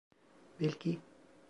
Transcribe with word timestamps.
Belki. 0.59 0.99